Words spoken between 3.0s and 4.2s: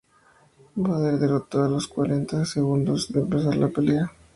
de empezar la pelea.